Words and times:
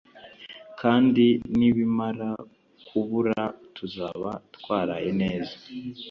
Kandi 0.81 1.25
nibimara 1.57 2.29
kubura 2.87 3.39
tuzaba 3.75 4.29
twaraye 4.55 5.09
neza. 5.21 5.53